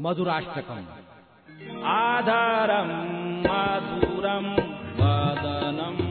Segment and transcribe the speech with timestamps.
[0.00, 0.86] मधुराष्टकम्।
[1.84, 2.92] आधारम्
[3.46, 4.50] मधुरम्
[4.98, 6.02] वदनम्